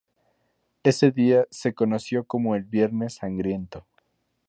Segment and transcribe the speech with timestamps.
[0.81, 3.85] Ese día se conoció como el "Viernes sangriento".